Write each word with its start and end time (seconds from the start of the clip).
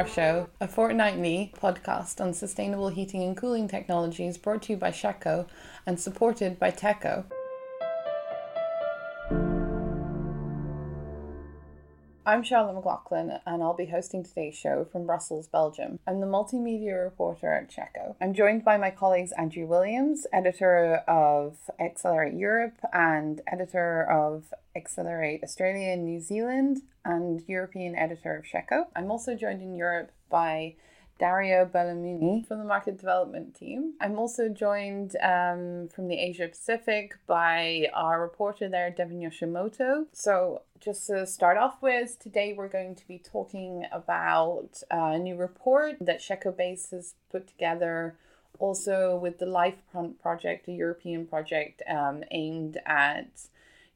Our 0.00 0.06
Show, 0.06 0.48
a 0.62 0.66
fortnightly 0.66 1.52
podcast 1.60 2.22
on 2.22 2.32
sustainable 2.32 2.88
heating 2.88 3.22
and 3.22 3.36
cooling 3.36 3.68
technologies 3.68 4.38
brought 4.38 4.62
to 4.62 4.72
you 4.72 4.78
by 4.78 4.92
shecco 4.92 5.46
and 5.84 6.00
supported 6.00 6.58
by 6.58 6.70
TEKO. 6.70 7.26
I'm 12.24 12.42
Charlotte 12.42 12.74
McLaughlin, 12.76 13.40
and 13.44 13.62
I'll 13.62 13.76
be 13.76 13.86
hosting 13.86 14.24
today's 14.24 14.54
show 14.54 14.86
from 14.90 15.04
Brussels, 15.04 15.48
Belgium. 15.48 15.98
I'm 16.06 16.20
the 16.20 16.26
multimedia 16.26 17.02
reporter 17.02 17.52
at 17.52 17.70
shecco. 17.70 18.14
I'm 18.22 18.32
joined 18.32 18.64
by 18.64 18.78
my 18.78 18.90
colleagues 18.90 19.32
Andrew 19.36 19.66
Williams, 19.66 20.26
editor 20.32 21.02
of 21.08 21.58
Accelerate 21.78 22.34
Europe 22.34 22.78
and 22.92 23.42
editor 23.52 24.10
of 24.10 24.54
Accelerate 24.76 25.42
Australia 25.42 25.88
and 25.92 26.04
New 26.04 26.20
Zealand, 26.20 26.82
and 27.04 27.42
European 27.46 27.96
editor 27.96 28.36
of 28.36 28.44
shecco. 28.44 28.84
I'm 28.94 29.10
also 29.10 29.34
joined 29.34 29.62
in 29.62 29.74
Europe 29.74 30.12
by 30.28 30.76
Dario 31.20 31.66
Belluomini 31.66 32.46
from 32.46 32.58
the 32.58 32.64
market 32.64 32.96
development 32.96 33.54
team. 33.54 33.92
I'm 34.00 34.18
also 34.18 34.48
joined 34.48 35.16
um, 35.22 35.88
from 35.94 36.08
the 36.08 36.18
Asia 36.18 36.48
Pacific 36.48 37.12
by 37.26 37.88
our 37.92 38.22
reporter 38.22 38.70
there, 38.70 38.90
Devin 38.90 39.20
Yoshimoto. 39.20 40.06
So, 40.12 40.62
just 40.80 41.06
to 41.08 41.26
start 41.26 41.58
off 41.58 41.82
with, 41.82 42.18
today 42.18 42.54
we're 42.56 42.68
going 42.68 42.94
to 42.94 43.06
be 43.06 43.18
talking 43.18 43.84
about 43.92 44.82
a 44.90 45.18
new 45.18 45.36
report 45.36 45.96
that 46.00 46.20
shecco 46.20 46.56
Base 46.56 46.90
has 46.90 47.14
put 47.30 47.46
together. 47.46 48.16
Also, 48.58 49.16
with 49.16 49.38
the 49.38 49.46
LifeFront 49.46 50.18
project, 50.20 50.68
a 50.68 50.72
European 50.72 51.26
project 51.26 51.82
um, 51.88 52.24
aimed 52.30 52.78
at 52.86 53.28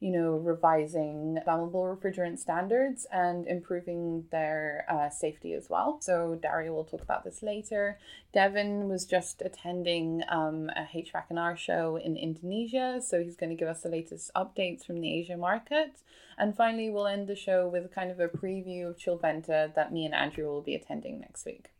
you 0.05 0.11
know, 0.11 0.33
revising 0.33 1.39
flammable 1.47 1.97
refrigerant 1.97 2.37
standards 2.37 3.07
and 3.11 3.47
improving 3.47 4.23
their 4.29 4.85
uh, 4.87 5.09
safety 5.09 5.55
as 5.55 5.67
well. 5.67 5.97
So 5.99 6.37
Dario 6.39 6.73
will 6.73 6.83
talk 6.83 7.01
about 7.01 7.23
this 7.23 7.41
later. 7.41 7.97
Devin 8.31 8.87
was 8.87 9.07
just 9.07 9.41
attending 9.41 10.21
um, 10.29 10.69
a 10.75 10.87
HVAC 10.95 11.23
and 11.31 11.39
R 11.39 11.57
show 11.57 11.95
in 11.97 12.17
Indonesia, 12.17 13.01
so 13.01 13.23
he's 13.23 13.35
going 13.35 13.49
to 13.49 13.55
give 13.55 13.67
us 13.67 13.81
the 13.81 13.89
latest 13.89 14.29
updates 14.35 14.85
from 14.85 15.01
the 15.01 15.11
Asia 15.11 15.37
market. 15.37 15.93
And 16.37 16.55
finally, 16.55 16.91
we'll 16.91 17.07
end 17.07 17.27
the 17.27 17.35
show 17.35 17.67
with 17.67 17.91
kind 17.91 18.11
of 18.11 18.19
a 18.19 18.27
preview 18.27 18.87
of 18.87 18.97
Chillventa 18.97 19.73
that 19.73 19.91
me 19.91 20.05
and 20.05 20.13
Andrew 20.13 20.45
will 20.45 20.61
be 20.61 20.75
attending 20.75 21.19
next 21.19 21.47
week. 21.47 21.71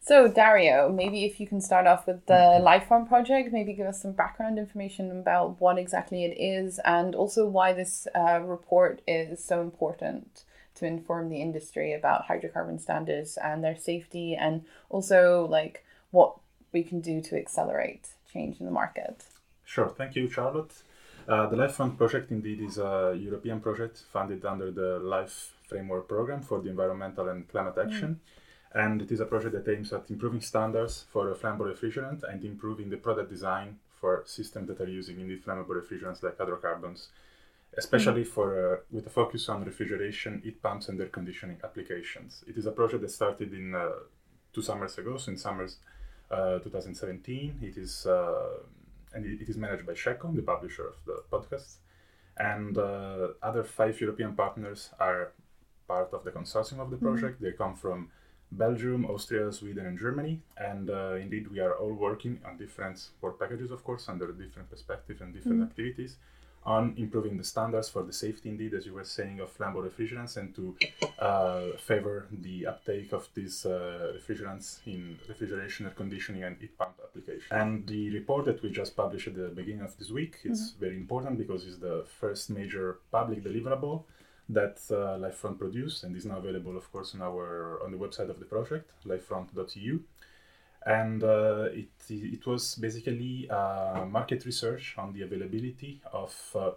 So, 0.00 0.28
Dario, 0.28 0.90
maybe 0.90 1.24
if 1.24 1.38
you 1.38 1.46
can 1.46 1.60
start 1.60 1.86
off 1.86 2.06
with 2.06 2.24
the 2.26 2.32
mm-hmm. 2.32 2.66
LifeFront 2.66 3.08
project, 3.08 3.52
maybe 3.52 3.74
give 3.74 3.86
us 3.86 4.00
some 4.00 4.12
background 4.12 4.58
information 4.58 5.10
about 5.10 5.60
what 5.60 5.78
exactly 5.78 6.24
it 6.24 6.40
is 6.40 6.80
and 6.84 7.14
also 7.14 7.46
why 7.46 7.72
this 7.72 8.06
uh, 8.14 8.40
report 8.40 9.02
is 9.06 9.44
so 9.44 9.60
important 9.60 10.44
to 10.76 10.86
inform 10.86 11.28
the 11.28 11.42
industry 11.42 11.92
about 11.92 12.26
hydrocarbon 12.28 12.80
standards 12.80 13.36
and 13.36 13.62
their 13.62 13.76
safety 13.76 14.34
and 14.34 14.64
also 14.88 15.46
like 15.50 15.84
what 16.10 16.38
we 16.72 16.82
can 16.82 17.00
do 17.00 17.20
to 17.20 17.36
accelerate 17.36 18.08
change 18.32 18.60
in 18.60 18.66
the 18.66 18.72
market. 18.72 19.24
Sure. 19.64 19.88
Thank 19.88 20.14
you, 20.16 20.30
Charlotte. 20.30 20.72
Uh, 21.26 21.46
the 21.48 21.68
Fund 21.68 21.98
project 21.98 22.30
indeed 22.30 22.60
is 22.60 22.78
a 22.78 23.14
European 23.18 23.60
project 23.60 24.04
funded 24.10 24.44
under 24.46 24.70
the 24.70 24.98
Life 25.00 25.52
Framework 25.68 26.08
Program 26.08 26.40
for 26.40 26.62
the 26.62 26.70
Environmental 26.70 27.28
and 27.28 27.46
Climate 27.48 27.76
Action. 27.76 28.08
Mm 28.08 28.44
and 28.74 29.00
it 29.00 29.10
is 29.10 29.20
a 29.20 29.24
project 29.24 29.54
that 29.54 29.70
aims 29.72 29.92
at 29.92 30.10
improving 30.10 30.40
standards 30.40 31.06
for 31.10 31.34
flammable 31.34 31.72
refrigerant 31.74 32.22
and 32.30 32.44
improving 32.44 32.90
the 32.90 32.96
product 32.96 33.30
design 33.30 33.78
for 34.00 34.22
systems 34.26 34.68
that 34.68 34.80
are 34.80 34.88
using 34.88 35.20
indeed 35.20 35.44
flammable 35.44 35.80
refrigerants 35.80 36.22
like 36.22 36.38
hydrocarbons, 36.38 37.08
especially 37.76 38.22
mm-hmm. 38.22 38.30
for 38.30 38.74
uh, 38.74 38.76
with 38.90 39.06
a 39.06 39.10
focus 39.10 39.48
on 39.48 39.64
refrigeration, 39.64 40.40
heat 40.44 40.62
pumps, 40.62 40.88
and 40.88 41.00
air 41.00 41.08
conditioning 41.08 41.56
applications. 41.64 42.44
It 42.46 42.56
is 42.56 42.66
a 42.66 42.72
project 42.72 43.02
that 43.02 43.10
started 43.10 43.52
in 43.52 43.74
uh, 43.74 43.90
two 44.52 44.62
summers 44.62 44.98
ago, 44.98 45.16
so 45.16 45.30
in 45.32 45.38
summers 45.38 45.78
uh, 46.30 46.58
2017. 46.58 47.60
It 47.62 47.76
is 47.76 48.06
uh, 48.06 48.58
and 49.14 49.24
it 49.24 49.48
is 49.48 49.56
managed 49.56 49.86
by 49.86 49.94
shecco, 49.94 50.34
the 50.36 50.42
publisher 50.42 50.86
of 50.88 50.96
the 51.06 51.22
podcast, 51.32 51.76
and 52.36 52.76
uh, 52.76 53.28
other 53.42 53.64
five 53.64 53.98
European 54.00 54.34
partners 54.34 54.90
are 55.00 55.32
part 55.86 56.12
of 56.12 56.22
the 56.24 56.30
consortium 56.30 56.80
of 56.80 56.90
the 56.90 56.96
mm-hmm. 56.96 57.06
project. 57.06 57.36
Mm-hmm. 57.36 57.44
They 57.44 57.52
come 57.52 57.74
from 57.74 58.10
Belgium, 58.52 59.04
Austria, 59.06 59.52
Sweden, 59.52 59.86
and 59.86 59.98
Germany. 59.98 60.40
And 60.56 60.90
uh, 60.90 61.14
indeed, 61.14 61.48
we 61.50 61.60
are 61.60 61.74
all 61.74 61.92
working 61.92 62.40
on 62.46 62.56
different 62.56 63.08
work 63.20 63.38
packages, 63.38 63.70
of 63.70 63.84
course, 63.84 64.08
under 64.08 64.32
different 64.32 64.70
perspectives 64.70 65.20
and 65.20 65.34
different 65.34 65.60
mm. 65.60 65.64
activities 65.64 66.16
on 66.64 66.94
improving 66.98 67.36
the 67.38 67.44
standards 67.44 67.88
for 67.88 68.02
the 68.02 68.12
safety, 68.12 68.48
indeed, 68.50 68.74
as 68.74 68.84
you 68.84 68.92
were 68.92 69.04
saying, 69.04 69.40
of 69.40 69.56
flammable 69.56 69.88
refrigerants 69.88 70.36
and 70.36 70.54
to 70.54 70.76
uh, 71.18 71.76
favor 71.78 72.26
the 72.30 72.66
uptake 72.66 73.12
of 73.12 73.28
these 73.34 73.64
uh, 73.64 74.12
refrigerants 74.16 74.80
in 74.86 75.18
refrigeration, 75.28 75.86
air 75.86 75.92
conditioning, 75.92 76.44
and 76.44 76.58
heat 76.58 76.76
pump 76.76 76.94
applications. 77.02 77.50
And 77.50 77.86
the 77.86 78.10
report 78.10 78.44
that 78.46 78.62
we 78.62 78.70
just 78.70 78.94
published 78.96 79.28
at 79.28 79.36
the 79.36 79.48
beginning 79.48 79.82
of 79.82 79.96
this 79.98 80.10
week 80.10 80.36
is 80.44 80.60
mm-hmm. 80.60 80.80
very 80.80 80.96
important 80.96 81.38
because 81.38 81.66
it's 81.66 81.78
the 81.78 82.04
first 82.20 82.50
major 82.50 82.98
public 83.10 83.42
deliverable 83.42 84.04
that 84.48 84.78
uh, 84.90 85.18
LifeFront 85.18 85.58
produced 85.58 86.04
and 86.04 86.16
is 86.16 86.24
now 86.24 86.38
available, 86.38 86.76
of 86.76 86.90
course, 86.90 87.14
on 87.14 87.22
our 87.22 87.82
on 87.84 87.92
the 87.92 87.98
website 87.98 88.30
of 88.30 88.38
the 88.38 88.46
project, 88.46 88.90
lifefront.eu. 89.06 90.00
And 90.86 91.22
uh, 91.22 91.68
it, 91.72 91.90
it 92.08 92.46
was 92.46 92.76
basically 92.76 93.50
uh, 93.50 94.06
market 94.08 94.46
research 94.46 94.94
on 94.96 95.12
the 95.12 95.22
availability 95.22 96.00
of 96.12 96.34
uh, 96.54 96.70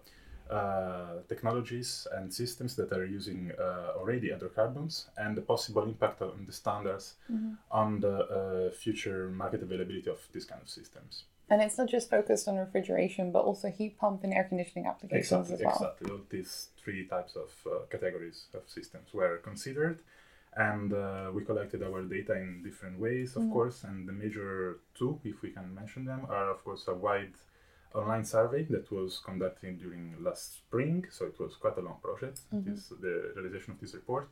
uh, 0.53 1.21
technologies 1.29 2.07
and 2.13 2.33
systems 2.33 2.75
that 2.75 2.91
are 2.91 3.05
using 3.05 3.53
uh, 3.57 3.93
already 3.95 4.31
hydrocarbons 4.31 5.07
and 5.17 5.37
the 5.37 5.41
possible 5.41 5.83
impact 5.83 6.21
on 6.21 6.43
the 6.45 6.51
standards 6.51 7.13
mm-hmm. 7.31 7.53
on 7.71 8.01
the 8.01 8.73
future 8.77 9.29
market 9.29 9.61
availability 9.61 10.09
of 10.09 10.19
these 10.33 10.43
kind 10.43 10.61
of 10.61 10.67
systems. 10.67 11.23
And 11.49 11.61
it's 11.61 11.77
not 11.77 11.89
just 11.89 12.09
focused 12.09 12.47
on 12.47 12.55
refrigeration, 12.55 13.31
but 13.31 13.43
also 13.43 13.69
heat 13.69 13.97
pump 13.97 14.23
and 14.23 14.33
air 14.33 14.45
conditioning 14.45 14.87
applications 14.87 15.49
exactly, 15.51 15.65
as 15.65 15.79
well. 15.79 15.89
Exactly. 15.91 16.11
All 16.11 16.21
these 16.29 16.69
three 16.81 17.05
types 17.07 17.35
of 17.35 17.49
uh, 17.65 17.79
categories 17.89 18.45
of 18.53 18.61
systems 18.67 19.13
were 19.13 19.37
considered. 19.37 19.99
And 20.55 20.93
uh, 20.93 21.31
we 21.33 21.43
collected 21.43 21.81
our 21.83 22.01
data 22.03 22.33
in 22.35 22.61
different 22.63 22.99
ways, 22.99 23.35
of 23.35 23.43
mm. 23.43 23.53
course. 23.53 23.83
And 23.83 24.07
the 24.07 24.13
major 24.13 24.79
two, 24.95 25.19
if 25.23 25.41
we 25.41 25.49
can 25.51 25.73
mention 25.73 26.05
them, 26.05 26.25
are, 26.29 26.49
of 26.51 26.63
course, 26.63 26.87
a 26.87 26.93
wide 26.93 27.33
online 27.93 28.23
survey 28.23 28.63
that 28.63 28.89
was 28.91 29.19
conducted 29.19 29.79
during 29.79 30.15
last 30.21 30.55
spring. 30.55 31.05
So 31.09 31.25
it 31.25 31.39
was 31.39 31.55
quite 31.55 31.77
a 31.77 31.81
long 31.81 31.97
project, 32.01 32.41
mm-hmm. 32.53 32.69
this, 32.69 32.87
the 32.89 33.33
realization 33.35 33.73
of 33.73 33.79
this 33.79 33.93
report. 33.93 34.29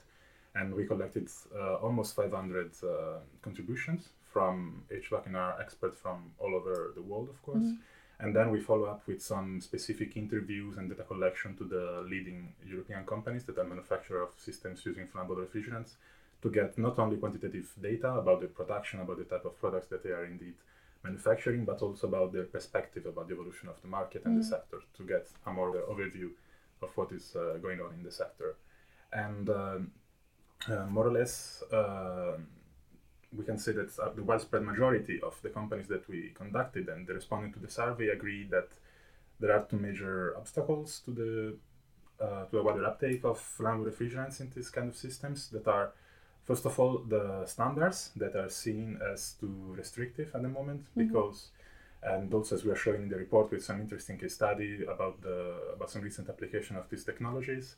And 0.56 0.74
we 0.74 0.86
collected 0.86 1.30
uh, 1.56 1.76
almost 1.76 2.16
500 2.16 2.72
uh, 2.84 3.20
contributions 3.42 4.10
from 4.32 4.84
HVAC 4.92 5.26
and 5.28 5.38
R 5.38 5.60
experts 5.60 5.98
from 6.00 6.32
all 6.40 6.56
over 6.56 6.92
the 6.96 7.02
world, 7.02 7.30
of 7.30 7.42
course. 7.42 7.64
Mm-hmm. 7.64 8.22
And 8.22 8.36
then 8.36 8.52
we 8.52 8.60
follow 8.60 8.86
up 8.86 9.08
with 9.08 9.22
some 9.22 9.62
specific 9.62 10.18
interviews 10.18 10.78
and 10.78 10.90
data 10.90 11.04
collection 11.04 11.56
to 11.56 11.64
the 11.64 12.06
leading 12.10 12.54
European 12.68 13.06
companies 13.06 13.46
that 13.46 13.58
are 13.58 13.64
manufacturers 13.64 14.28
of 14.28 14.40
systems 14.40 14.86
using 14.86 15.08
flammable 15.08 15.38
refrigerants 15.38 15.92
to 16.42 16.50
get 16.50 16.78
not 16.78 17.00
only 17.00 17.18
quantitative 17.18 17.70
data 17.82 18.10
about 18.12 18.42
the 18.42 18.48
production, 18.48 19.00
about 19.00 19.18
the 19.18 19.24
type 19.24 19.46
of 19.46 19.58
products 19.60 19.88
that 19.88 20.04
they 20.04 20.10
are 20.10 20.26
indeed 20.26 20.56
manufacturing, 21.04 21.64
but 21.64 21.82
also 21.82 22.08
about 22.08 22.34
their 22.34 22.44
perspective 22.44 23.06
about 23.06 23.28
the 23.30 23.34
evolution 23.34 23.70
of 23.70 23.82
the 23.82 23.88
market 23.88 24.26
and 24.26 24.36
mm. 24.36 24.42
the 24.42 24.48
sector 24.48 24.80
to 24.98 25.04
get 25.04 25.28
a 25.46 25.52
more 25.52 25.72
overview 25.90 26.30
of 26.82 26.90
what 26.98 27.12
is 27.14 27.36
uh, 27.36 27.58
going 27.62 27.80
on 27.80 27.94
in 27.94 28.04
the 28.04 28.12
sector. 28.12 28.58
And 29.14 29.50
um, 29.50 29.92
uh, 30.68 30.86
more 30.88 31.08
or 31.08 31.12
less, 31.12 31.64
uh, 31.72 32.38
we 33.38 33.46
can 33.46 33.58
say 33.58 33.72
that 33.74 33.98
uh, 34.00 34.10
the 34.16 34.24
widespread 34.24 34.64
majority 34.64 35.20
of 35.22 35.40
the 35.44 35.50
companies 35.50 35.88
that 35.88 36.08
we 36.10 36.32
conducted 36.36 36.90
and 36.90 37.06
the 37.06 37.14
responding 37.14 37.54
to 37.54 37.60
the 37.60 37.70
survey 37.70 38.10
agree 38.10 38.44
that 38.46 38.70
there 39.40 39.52
are 39.52 39.64
two 39.66 39.78
major 39.78 40.36
obstacles 40.38 41.02
to 41.06 41.12
the 41.12 41.56
uh, 42.24 42.46
to 42.46 42.60
a 42.60 42.64
wider 42.64 42.86
uptake 42.86 43.24
of 43.24 43.40
flammable 43.40 43.90
refrigerants 43.90 44.42
in 44.42 44.52
these 44.54 44.70
kind 44.70 44.90
of 44.90 44.96
systems 44.96 45.48
that 45.50 45.68
are 45.68 45.94
first 46.44 46.66
of 46.66 46.78
all 46.80 46.98
the 47.08 47.46
standards 47.46 48.12
that 48.16 48.36
are 48.36 48.50
seen 48.50 49.00
as 49.14 49.36
too 49.40 49.74
restrictive 49.78 50.30
at 50.36 50.42
the 50.42 50.50
moment 50.50 50.82
mm-hmm. 50.82 51.08
because 51.08 51.50
and 52.02 52.34
also 52.34 52.56
as 52.56 52.64
we 52.64 52.72
are 52.72 52.76
showing 52.76 53.04
in 53.04 53.10
the 53.10 53.16
report 53.16 53.52
with 53.52 53.64
some 53.64 53.80
interesting 53.80 54.18
case 54.18 54.34
study 54.34 54.84
about 54.84 55.22
the 55.22 55.56
about 55.74 55.90
some 55.90 56.02
recent 56.02 56.28
application 56.30 56.76
of 56.76 56.90
these 56.90 57.04
technologies 57.04 57.76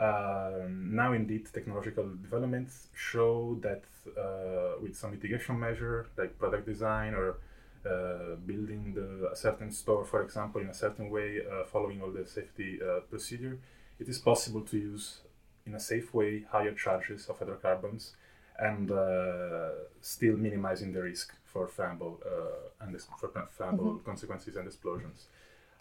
um, 0.00 0.94
now, 0.94 1.12
indeed, 1.12 1.48
technological 1.52 2.08
developments 2.22 2.88
show 2.94 3.58
that 3.62 3.82
uh, 4.16 4.80
with 4.80 4.96
some 4.96 5.10
mitigation 5.10 5.58
measure, 5.58 6.06
like 6.16 6.38
product 6.38 6.66
design 6.66 7.14
or 7.14 7.38
uh, 7.84 8.36
building 8.46 8.94
the, 8.94 9.30
a 9.32 9.36
certain 9.36 9.72
store, 9.72 10.04
for 10.04 10.22
example, 10.22 10.60
in 10.60 10.68
a 10.68 10.74
certain 10.74 11.10
way, 11.10 11.40
uh, 11.40 11.64
following 11.64 12.00
all 12.00 12.10
the 12.10 12.24
safety 12.26 12.78
uh, 12.80 13.00
procedure, 13.10 13.58
it 13.98 14.08
is 14.08 14.18
possible 14.18 14.60
to 14.60 14.78
use 14.78 15.20
in 15.66 15.74
a 15.74 15.80
safe 15.80 16.14
way 16.14 16.44
higher 16.50 16.72
charges 16.72 17.26
of 17.26 17.38
hydrocarbons 17.38 18.14
and 18.58 18.90
uh, 18.90 19.70
still 20.00 20.36
minimizing 20.36 20.92
the 20.92 21.02
risk 21.02 21.34
for 21.44 21.66
flammable 21.66 22.16
uh, 22.26 22.84
and 22.84 23.00
for 23.18 23.28
flammable 23.28 23.96
mm-hmm. 23.96 24.04
consequences 24.04 24.56
and 24.56 24.66
explosions. 24.66 25.26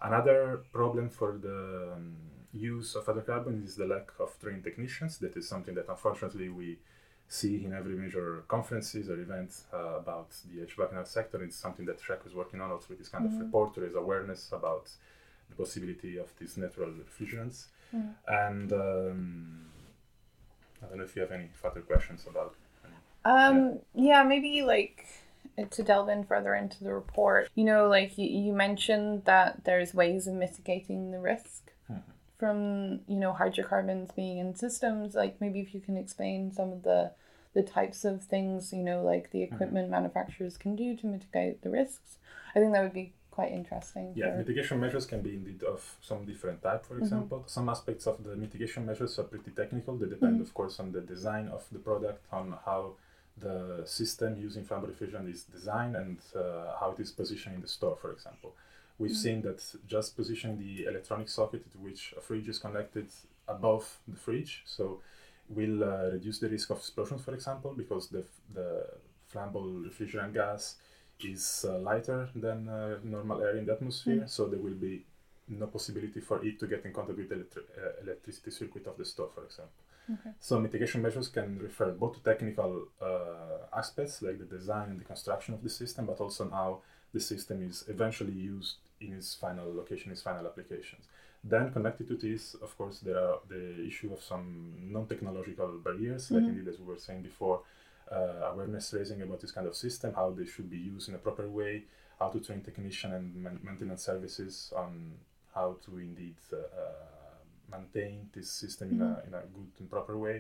Another 0.02 0.62
problem 0.72 1.10
for 1.10 1.38
the 1.38 1.94
um, 1.96 2.16
use 2.54 2.96
of 2.96 3.06
hydrocarbons 3.06 3.70
is 3.70 3.76
the 3.76 3.86
lack 3.86 4.12
of 4.20 4.38
trained 4.40 4.64
technicians. 4.64 5.18
That 5.20 5.36
is 5.38 5.48
something 5.48 5.76
that 5.76 5.88
unfortunately 5.90 6.50
we 6.50 6.80
see 7.30 7.64
in 7.66 7.74
every 7.74 7.96
major 7.96 8.44
conferences 8.48 9.10
or 9.10 9.20
event 9.20 9.52
uh, 9.74 9.98
about 10.00 10.30
the 10.52 10.66
HVAC 10.66 11.08
sector. 11.08 11.44
It's 11.44 11.58
something 11.58 11.86
that 11.86 12.00
shecco 12.02 12.28
is 12.28 12.34
working 12.34 12.62
on 12.62 12.72
also 12.72 12.88
with 12.90 13.00
this 13.00 13.10
kind 13.10 13.26
Mm-hmm. 13.26 13.36
of 13.36 13.42
report 13.42 13.74
to 13.76 13.82
raise 13.82 13.96
awareness 13.96 14.50
about 14.52 14.90
the 15.50 15.56
possibility 15.56 16.18
of 16.18 16.32
these 16.40 16.58
natural 16.58 16.90
refrigerants. 16.92 17.66
Mm. 17.96 18.14
And 18.28 18.74
um, 18.74 19.66
I 20.84 20.88
don't 20.88 20.98
know 20.98 21.04
if 21.04 21.16
you 21.16 21.22
have 21.22 21.32
any 21.32 21.50
further 21.54 21.82
questions 21.82 22.26
about. 22.30 22.56
Um, 23.26 23.80
yeah, 23.94 24.24
maybe 24.24 24.62
like 24.62 25.06
to 25.72 25.84
delve 25.84 26.10
in 26.10 26.24
further 26.24 26.56
into 26.56 26.84
the 26.84 26.94
report, 26.94 27.50
you 27.56 27.66
know, 27.66 27.88
like 27.88 28.18
you, 28.18 28.28
you 28.28 28.54
mentioned 28.54 29.26
that 29.26 29.64
there's 29.66 29.94
ways 29.94 30.28
of 30.28 30.36
mitigating 30.36 31.12
the 31.12 31.20
risk 31.20 31.67
from, 32.38 33.02
you 33.08 33.18
know, 33.18 33.34
hydrocarbons 33.34 34.12
being 34.12 34.38
in 34.38 34.56
systems. 34.56 35.16
Like 35.16 35.42
maybe 35.42 35.60
if 35.60 35.74
you 35.74 35.80
can 35.80 35.98
explain 35.98 36.52
some 36.52 36.72
of 36.72 36.84
the 36.84 37.12
the 37.54 37.64
types 37.64 38.06
of 38.06 38.24
things, 38.24 38.72
you 38.72 38.84
know, 38.84 39.02
like 39.02 39.32
the 39.32 39.40
mm-hmm. 39.40 39.56
equipment 39.56 39.90
manufacturers 39.90 40.58
can 40.58 40.76
do 40.76 40.96
to 40.96 41.08
mitigate 41.08 41.62
the 41.64 41.72
risks. 41.72 42.18
I 42.56 42.60
think 42.60 42.74
that 42.74 42.84
would 42.84 42.94
be 42.94 43.14
quite 43.32 43.52
interesting. 43.52 44.14
Yeah, 44.16 44.32
for- 44.32 44.38
mitigation 44.38 44.80
measures 44.80 45.06
can 45.06 45.22
be 45.22 45.34
indeed 45.40 45.64
of 45.64 45.80
some 46.02 46.26
different 46.26 46.62
type. 46.62 46.86
For 46.86 46.96
mm-hmm. 46.96 47.04
example, 47.04 47.44
some 47.48 47.68
aspects 47.70 48.06
of 48.06 48.24
the 48.24 48.36
mitigation 48.36 48.86
measures 48.86 49.18
are 49.20 49.24
pretty 49.24 49.52
technical. 49.52 49.96
They 49.98 50.08
depend, 50.08 50.34
mm-hmm. 50.34 50.44
of 50.44 50.54
course, 50.54 50.80
on 50.80 50.92
the 50.92 51.02
design 51.02 51.48
of 51.48 51.66
the 51.72 51.80
product, 51.80 52.26
on 52.32 52.46
how 52.66 52.82
the 53.40 53.84
system 53.86 54.38
using 54.48 54.64
flammable 54.64 54.92
refrigerant 54.94 55.32
is 55.36 55.44
designed, 55.44 55.96
and 55.96 56.18
uh, 56.36 56.76
how 56.80 56.94
it 56.96 57.00
is 57.00 57.12
positioned 57.12 57.56
in 57.56 57.62
the 57.62 57.68
store. 57.68 57.96
For 58.04 58.12
example, 58.12 58.56
we've 59.00 59.16
seen 59.16 59.42
that 59.44 59.62
just 59.88 60.16
positioning 60.16 60.58
the 60.58 60.86
electronic 60.86 61.30
socket 61.30 61.72
to 61.72 61.78
which 61.78 62.14
a 62.18 62.22
fridge 62.22 62.48
is 62.50 62.60
connected 62.60 63.08
above 63.48 64.00
the 64.08 64.18
fridge, 64.18 64.64
so 64.66 65.02
will 65.50 65.84
uh, 65.84 66.10
reduce 66.12 66.40
the 66.40 66.50
risk 66.50 66.70
of 66.70 66.78
explosions, 66.78 67.22
for 67.24 67.34
example, 67.34 67.74
because 67.74 68.10
the 68.10 68.24
the 68.54 68.86
flammable 69.32 69.84
refrigerant 69.88 70.34
gas 70.34 70.76
is 71.20 71.66
uh, 71.68 71.80
lighter 71.80 72.30
than 72.36 72.70
uh, 72.70 72.98
normal 73.04 73.42
air 73.42 73.58
in 73.58 73.66
the 73.66 73.74
atmosphere, 73.74 74.24
so 74.28 74.48
there 74.48 74.60
will 74.60 74.76
be 74.76 75.06
no 75.50 75.68
possibility 75.68 76.20
for 76.20 76.44
it 76.46 76.60
to 76.60 76.68
get 76.68 76.86
in 76.86 76.94
contact 76.94 77.18
with 77.18 77.30
the 77.30 77.36
electri- 77.36 77.70
uh, 77.78 78.04
electricity 78.04 78.52
circuit 78.52 78.86
of 78.88 78.98
the 78.98 79.06
store, 79.06 79.30
for 79.34 79.44
example. 79.46 79.82
So 80.40 80.60
mitigation 80.60 81.02
measures 81.02 81.28
can 81.28 81.60
refer 81.60 81.92
both 81.92 82.14
to 82.16 82.20
technical 82.22 82.88
uh, 83.02 83.78
aspects 83.78 84.22
like 84.22 84.40
the 84.40 84.46
design 84.46 84.90
and 84.92 85.00
the 85.00 85.06
construction 85.06 85.54
of 85.54 85.64
the 85.64 85.70
system, 85.70 86.06
but 86.06 86.20
also 86.20 86.46
on 86.46 86.52
how 86.52 86.82
the 87.18 87.24
system 87.34 87.58
is 87.70 87.78
eventually 87.96 88.38
used 88.56 88.76
in 89.06 89.10
its 89.20 89.30
final 89.44 89.68
location, 89.82 90.12
its 90.12 90.26
final 90.30 90.46
applications. 90.52 91.04
Then 91.54 91.66
connected 91.78 92.06
to 92.12 92.16
this, 92.28 92.42
of 92.66 92.72
course, 92.80 92.98
there 93.08 93.20
are 93.26 93.38
the 93.54 93.64
issue 93.90 94.10
of 94.16 94.22
some 94.32 94.48
non-technological 94.96 95.70
barriers, 95.86 96.24
like 96.32 96.44
indeed 96.52 96.68
as 96.72 96.78
we 96.80 96.86
were 96.92 97.02
saying 97.08 97.22
before, 97.32 97.58
uh, 98.12 98.52
awareness 98.52 98.94
raising 98.98 99.22
about 99.22 99.40
this 99.42 99.54
kind 99.58 99.68
of 99.68 99.76
system, 99.76 100.10
how 100.22 100.28
they 100.38 100.48
should 100.54 100.70
be 100.78 100.82
used 100.94 101.10
in 101.10 101.16
a 101.16 101.24
proper 101.28 101.48
way, 101.60 101.74
how 102.20 102.28
to 102.34 102.40
train 102.40 102.62
technician 102.70 103.10
and 103.18 103.26
man- 103.46 103.60
maintenance 103.70 104.04
services 104.12 104.74
on 104.76 104.92
how 105.54 105.70
to 105.86 105.92
indeed 106.10 106.40
uh, 106.54 106.58
uh, 106.84 107.78
maintain 107.78 108.30
this 108.36 108.50
system 108.62 108.88
in, 108.94 109.02
a, 109.02 109.12
in 109.28 109.34
a 109.34 109.44
good 109.56 109.72
and 109.80 109.90
proper 109.96 110.16
way. 110.26 110.38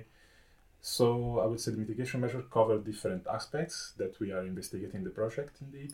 So 0.82 1.40
I 1.44 1.46
would 1.50 1.60
say 1.60 1.72
the 1.72 1.78
mitigation 1.84 2.22
measure 2.22 2.44
cover 2.58 2.78
different 2.92 3.24
aspects 3.40 3.94
that 3.98 4.14
we 4.22 4.28
are 4.36 4.44
investigating 4.54 5.00
in 5.02 5.04
the 5.04 5.16
project 5.22 5.54
indeed. 5.62 5.94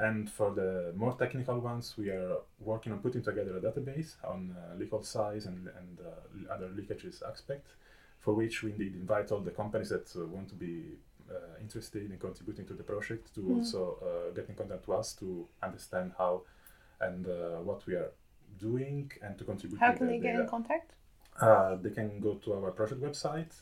And 0.00 0.30
for 0.30 0.50
the 0.52 0.92
more 0.94 1.14
technical 1.16 1.58
ones, 1.58 1.94
we 1.96 2.10
are 2.10 2.38
working 2.60 2.92
on 2.92 2.98
putting 2.98 3.22
together 3.22 3.56
a 3.56 3.60
database 3.60 4.16
on 4.24 4.54
uh, 4.56 4.76
leak 4.76 4.90
size 5.02 5.46
and, 5.46 5.68
and 5.68 5.98
uh, 6.00 6.52
other 6.52 6.68
leakages 6.68 7.22
aspect, 7.22 7.66
for 8.20 8.34
which 8.34 8.62
we 8.62 8.72
indeed 8.72 8.94
invite 8.94 9.32
all 9.32 9.40
the 9.40 9.50
companies 9.50 9.88
that 9.88 10.14
uh, 10.16 10.26
want 10.26 10.48
to 10.48 10.54
be 10.54 10.98
uh, 11.30 11.60
interested 11.60 12.10
in 12.10 12.18
contributing 12.18 12.66
to 12.66 12.74
the 12.74 12.82
project 12.82 13.34
to 13.34 13.56
also 13.56 13.98
uh, 14.02 14.34
get 14.34 14.48
in 14.48 14.54
contact 14.54 14.84
to 14.84 14.92
us 14.92 15.12
to 15.14 15.46
understand 15.62 16.12
how 16.18 16.42
and 17.00 17.26
uh, 17.26 17.60
what 17.62 17.86
we 17.86 17.94
are 17.94 18.10
doing 18.58 19.10
and 19.22 19.36
to 19.38 19.44
contribute 19.44 19.78
How 19.80 19.92
to 19.92 19.98
can 19.98 20.06
the 20.06 20.12
they 20.12 20.18
get 20.20 20.36
in 20.36 20.46
contact? 20.46 20.92
Uh, 21.40 21.76
they 21.76 21.90
can 21.90 22.20
go 22.20 22.34
to 22.34 22.54
our 22.54 22.70
project 22.70 23.02
website, 23.02 23.52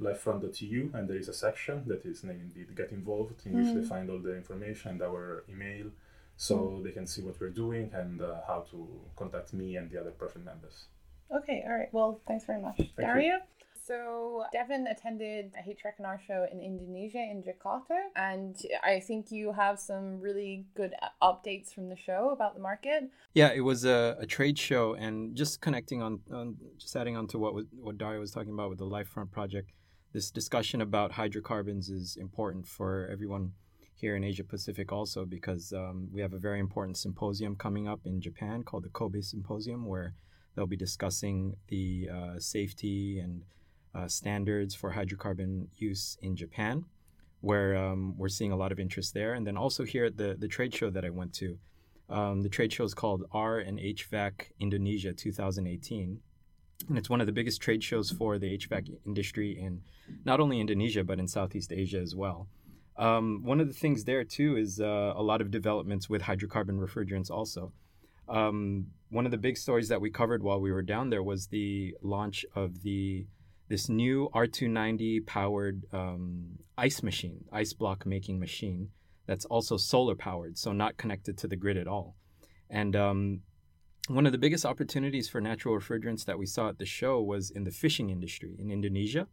lifefront.eu, 0.00 0.90
and 0.94 1.08
there 1.08 1.16
is 1.16 1.28
a 1.28 1.32
section 1.32 1.84
that 1.86 2.04
is 2.04 2.24
named 2.24 2.40
indeed 2.42 2.76
Get 2.76 2.90
Involved, 2.90 3.46
in 3.46 3.52
which 3.52 3.74
they 3.74 3.86
find 3.86 4.10
all 4.10 4.18
the 4.18 4.34
information 4.34 4.92
and 4.92 5.02
our 5.02 5.44
email, 5.48 5.86
so 6.36 6.80
they 6.82 6.90
can 6.90 7.06
see 7.06 7.22
what 7.22 7.38
we're 7.40 7.50
doing 7.50 7.90
and 7.92 8.22
uh, 8.22 8.36
how 8.46 8.64
to 8.70 8.88
contact 9.16 9.52
me 9.52 9.76
and 9.76 9.90
the 9.90 10.00
other 10.00 10.10
project 10.10 10.44
members. 10.44 10.86
Okay, 11.34 11.62
all 11.66 11.74
right. 11.74 11.88
Well, 11.92 12.20
thanks 12.26 12.44
very 12.44 12.60
much, 12.60 12.78
you. 12.78 12.86
Dario. 12.98 13.38
So 13.86 14.44
Devin 14.52 14.86
attended 14.86 15.52
a 15.58 15.68
HREC 15.68 15.94
and 15.98 16.20
show 16.24 16.46
in 16.52 16.60
Indonesia 16.60 17.18
in 17.18 17.42
Jakarta, 17.42 17.98
and 18.14 18.56
I 18.84 19.00
think 19.00 19.32
you 19.32 19.52
have 19.52 19.80
some 19.80 20.20
really 20.20 20.66
good 20.76 20.94
updates 21.20 21.74
from 21.74 21.88
the 21.88 21.96
show 21.96 22.30
about 22.30 22.54
the 22.54 22.60
market. 22.60 23.10
Yeah, 23.34 23.50
it 23.52 23.62
was 23.62 23.84
a, 23.84 24.16
a 24.20 24.26
trade 24.26 24.58
show, 24.58 24.94
and 24.94 25.34
just 25.34 25.60
connecting 25.60 26.02
on, 26.02 26.20
on 26.32 26.56
just 26.78 26.94
adding 26.94 27.16
on 27.16 27.26
to 27.28 27.38
what 27.38 27.52
was, 27.52 27.64
what 27.72 27.98
Dario 27.98 28.20
was 28.20 28.30
talking 28.30 28.52
about 28.52 28.70
with 28.70 28.78
the 28.78 28.86
Lifefront 28.86 29.32
project. 29.32 29.72
This 30.12 30.32
discussion 30.32 30.80
about 30.80 31.12
hydrocarbons 31.12 31.88
is 31.88 32.16
important 32.16 32.66
for 32.66 33.08
everyone 33.12 33.52
here 33.94 34.16
in 34.16 34.24
Asia 34.24 34.42
Pacific, 34.42 34.90
also 34.90 35.24
because 35.24 35.72
um, 35.72 36.08
we 36.12 36.20
have 36.20 36.32
a 36.32 36.38
very 36.38 36.58
important 36.58 36.96
symposium 36.96 37.54
coming 37.54 37.86
up 37.86 38.00
in 38.04 38.20
Japan 38.20 38.64
called 38.64 38.82
the 38.82 38.88
Kobe 38.88 39.20
Symposium, 39.20 39.86
where 39.86 40.14
they'll 40.54 40.66
be 40.66 40.76
discussing 40.76 41.54
the 41.68 42.08
uh, 42.12 42.40
safety 42.40 43.20
and 43.20 43.42
uh, 43.94 44.08
standards 44.08 44.74
for 44.74 44.92
hydrocarbon 44.92 45.68
use 45.76 46.18
in 46.22 46.34
Japan, 46.34 46.86
where 47.40 47.76
um, 47.76 48.18
we're 48.18 48.28
seeing 48.28 48.50
a 48.50 48.56
lot 48.56 48.72
of 48.72 48.80
interest 48.80 49.14
there. 49.14 49.34
And 49.34 49.46
then 49.46 49.56
also 49.56 49.84
here 49.84 50.06
at 50.06 50.16
the, 50.16 50.34
the 50.36 50.48
trade 50.48 50.74
show 50.74 50.90
that 50.90 51.04
I 51.04 51.10
went 51.10 51.32
to, 51.34 51.56
um, 52.08 52.42
the 52.42 52.48
trade 52.48 52.72
show 52.72 52.82
is 52.82 52.94
called 52.94 53.26
R 53.30 53.60
and 53.60 53.78
HVAC 53.78 54.50
Indonesia 54.58 55.12
2018. 55.12 56.20
And 56.88 56.98
it's 56.98 57.10
one 57.10 57.20
of 57.20 57.26
the 57.26 57.32
biggest 57.32 57.60
trade 57.60 57.82
shows 57.84 58.10
for 58.10 58.38
the 58.38 58.56
HVAC 58.58 58.96
industry 59.06 59.58
in 59.58 59.82
not 60.24 60.40
only 60.40 60.60
Indonesia, 60.60 61.04
but 61.04 61.18
in 61.18 61.28
Southeast 61.28 61.72
Asia 61.72 62.00
as 62.00 62.14
well. 62.14 62.48
Um, 62.96 63.42
one 63.44 63.60
of 63.60 63.68
the 63.68 63.74
things 63.74 64.04
there 64.04 64.24
too 64.24 64.56
is 64.56 64.80
uh, 64.80 65.12
a 65.16 65.22
lot 65.22 65.40
of 65.40 65.50
developments 65.50 66.10
with 66.10 66.22
hydrocarbon 66.22 66.78
refrigerants 66.78 67.30
also. 67.30 67.72
Um, 68.28 68.88
one 69.08 69.24
of 69.24 69.30
the 69.30 69.38
big 69.38 69.56
stories 69.56 69.88
that 69.88 70.00
we 70.00 70.10
covered 70.10 70.42
while 70.42 70.60
we 70.60 70.70
were 70.70 70.82
down 70.82 71.10
there 71.10 71.22
was 71.22 71.48
the 71.48 71.96
launch 72.02 72.44
of 72.54 72.82
the 72.82 73.26
this 73.68 73.88
new 73.88 74.28
R290 74.34 75.24
powered 75.26 75.84
um, 75.92 76.58
ice 76.76 77.04
machine, 77.04 77.44
ice 77.52 77.72
block 77.72 78.04
making 78.04 78.40
machine 78.40 78.88
that's 79.26 79.44
also 79.44 79.76
solar 79.76 80.16
powered, 80.16 80.58
so 80.58 80.72
not 80.72 80.96
connected 80.96 81.38
to 81.38 81.46
the 81.46 81.54
grid 81.54 81.76
at 81.76 81.86
all. 81.86 82.16
And 82.68 82.96
um, 82.96 83.42
one 84.08 84.26
of 84.26 84.32
the 84.32 84.38
biggest 84.38 84.64
opportunities 84.64 85.28
for 85.28 85.40
natural 85.40 85.78
refrigerants 85.78 86.24
that 86.24 86.38
we 86.38 86.46
saw 86.46 86.68
at 86.68 86.78
the 86.78 86.86
show 86.86 87.20
was 87.20 87.50
in 87.50 87.64
the 87.64 87.70
fishing 87.70 88.10
industry 88.10 88.56
in 88.58 88.70
Indonesia, 88.70 89.28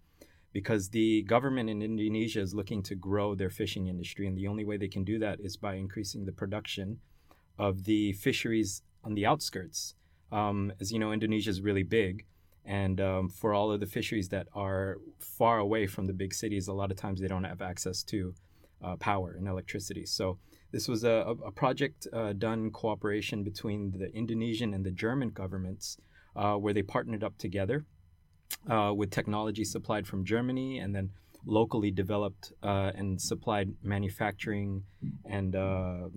because 0.54 0.90
the 0.90 1.24
government 1.24 1.70
in 1.70 1.82
Indonesia 1.82 2.42
is 2.42 2.54
looking 2.54 2.82
to 2.84 2.96
grow 2.96 3.36
their 3.36 3.50
fishing 3.50 3.88
industry, 3.88 4.28
and 4.28 4.38
the 4.38 4.48
only 4.48 4.66
way 4.66 4.78
they 4.78 4.88
can 4.88 5.04
do 5.04 5.20
that 5.20 5.40
is 5.40 5.58
by 5.58 5.76
increasing 5.76 6.26
the 6.26 6.32
production 6.32 7.00
of 7.58 7.84
the 7.86 8.14
fisheries 8.14 8.82
on 9.04 9.14
the 9.14 9.26
outskirts. 9.26 9.96
Um, 10.32 10.74
as 10.80 10.92
you 10.92 11.00
know, 11.00 11.12
Indonesia 11.12 11.50
is 11.50 11.62
really 11.62 11.84
big, 11.84 12.26
and 12.66 13.00
um, 13.00 13.30
for 13.30 13.54
all 13.54 13.72
of 13.72 13.80
the 13.80 13.86
fisheries 13.86 14.30
that 14.30 14.48
are 14.54 14.98
far 15.20 15.58
away 15.60 15.88
from 15.88 16.06
the 16.06 16.14
big 16.14 16.34
cities, 16.34 16.68
a 16.68 16.74
lot 16.74 16.92
of 16.92 16.98
times 16.98 17.20
they 17.20 17.28
don't 17.28 17.46
have 17.46 17.62
access 17.62 18.04
to 18.04 18.34
uh, 18.84 18.96
power 18.98 19.36
and 19.38 19.48
electricity. 19.48 20.06
So 20.06 20.38
this 20.72 20.88
was 20.88 21.04
a, 21.04 21.36
a 21.46 21.52
project 21.52 22.08
uh, 22.12 22.34
done 22.34 22.66
in 22.66 22.72
cooperation 22.72 23.44
between 23.44 23.92
the 23.98 24.14
Indonesian 24.14 24.74
and 24.74 24.86
the 24.86 24.92
German 24.92 25.30
governments, 25.30 25.98
uh, 26.36 26.56
where 26.56 26.74
they 26.74 26.84
partnered 26.84 27.24
up 27.24 27.38
together 27.38 27.86
uh, 28.70 28.94
with 28.96 29.12
technology 29.12 29.64
supplied 29.64 30.08
from 30.08 30.26
Germany 30.26 30.80
and 30.80 30.96
then 30.96 31.12
locally 31.46 31.92
developed 31.92 32.52
uh, 32.64 32.92
and 32.96 33.22
supplied 33.22 33.74
manufacturing 33.82 34.84
and 35.26 35.56
uh, 35.56 36.10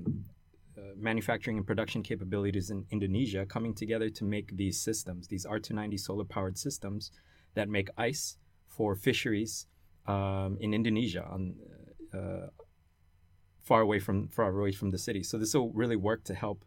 manufacturing 0.97 1.57
and 1.57 1.67
production 1.67 2.03
capabilities 2.03 2.71
in 2.71 2.85
Indonesia 2.91 3.47
coming 3.47 3.75
together 3.75 4.11
to 4.11 4.25
make 4.25 4.57
these 4.57 4.81
systems, 4.81 5.29
these 5.29 5.47
R290 5.47 5.99
solar 6.01 6.25
powered 6.25 6.59
systems 6.59 7.11
that 7.55 7.69
make 7.69 7.89
ice 7.97 8.37
for 8.67 8.95
fisheries 8.95 9.67
um, 10.07 10.57
in 10.61 10.75
Indonesia 10.75 11.25
on 11.31 11.55
uh, 12.15 12.49
far 13.63 13.81
away 13.81 13.99
from 13.99 14.29
far 14.29 14.49
away 14.49 14.73
from 14.73 14.91
the 14.91 14.99
city. 14.99 15.23
So 15.23 15.39
this 15.39 15.55
will 15.55 15.73
really 15.73 15.97
work 15.97 16.25
to 16.25 16.35
help 16.35 16.65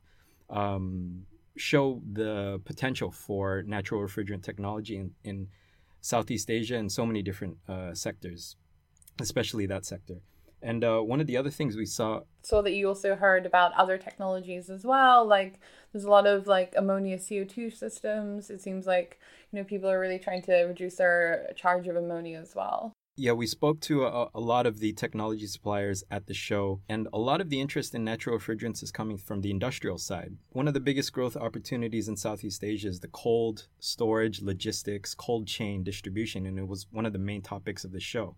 um, 0.49 1.25
show 1.57 2.01
the 2.11 2.61
potential 2.65 3.11
for 3.11 3.63
natural 3.63 4.01
refrigerant 4.01 4.43
technology 4.43 4.97
in, 4.97 5.11
in 5.23 5.47
Southeast 6.01 6.49
Asia 6.49 6.77
and 6.77 6.91
so 6.91 7.05
many 7.05 7.21
different 7.21 7.57
uh, 7.67 7.93
sectors, 7.93 8.55
especially 9.19 9.65
that 9.67 9.85
sector. 9.85 10.21
And 10.61 10.83
uh, 10.83 11.01
one 11.01 11.19
of 11.19 11.27
the 11.27 11.35
other 11.35 11.49
things 11.49 11.75
we 11.75 11.85
saw 11.85 12.21
So 12.41 12.61
that 12.61 12.71
you 12.71 12.87
also 12.87 13.15
heard 13.15 13.45
about 13.45 13.73
other 13.73 13.97
technologies 13.97 14.69
as 14.69 14.85
well. 14.85 15.25
Like 15.25 15.59
there's 15.91 16.05
a 16.05 16.09
lot 16.09 16.25
of 16.25 16.47
like 16.47 16.73
ammonia 16.77 17.17
CO2 17.17 17.75
systems. 17.75 18.49
It 18.49 18.61
seems 18.61 18.87
like, 18.87 19.19
you 19.51 19.59
know, 19.59 19.65
people 19.65 19.89
are 19.89 19.99
really 19.99 20.19
trying 20.19 20.41
to 20.43 20.63
reduce 20.63 20.95
their 20.95 21.51
charge 21.57 21.87
of 21.89 21.97
ammonia 21.97 22.39
as 22.39 22.55
well. 22.55 22.93
Yeah, 23.15 23.33
we 23.33 23.45
spoke 23.45 23.79
to 23.81 24.05
a, 24.05 24.29
a, 24.33 24.39
lot 24.39 24.65
of 24.65 24.79
the 24.79 24.91
technology 24.91 25.45
suppliers 25.45 26.03
at 26.09 26.25
the 26.25 26.33
show, 26.33 26.81
and 26.89 27.07
a 27.13 27.19
lot 27.19 27.41
of 27.41 27.51
the 27.51 27.61
interest 27.61 27.93
in 27.93 28.03
natural 28.03 28.39
refrigerants 28.39 28.81
is 28.81 28.91
coming 28.91 29.17
from 29.17 29.41
the 29.41 29.51
industrial 29.51 29.99
side. 29.99 30.35
One 30.49 30.67
of 30.67 30.73
the 30.73 30.79
biggest 30.79 31.13
growth 31.13 31.37
opportunities 31.37 32.07
in 32.07 32.17
Southeast 32.17 32.63
Asia 32.63 32.87
is 32.87 33.01
the 33.01 33.09
cold 33.09 33.67
storage, 33.79 34.41
logistics, 34.41 35.13
cold 35.13 35.45
chain 35.47 35.83
distribution, 35.83 36.47
and 36.47 36.57
it 36.57 36.67
was 36.67 36.87
one 36.89 37.05
of 37.05 37.13
the 37.13 37.19
main 37.19 37.43
topics 37.43 37.83
of 37.83 37.91
the 37.91 37.99
show, 37.99 38.35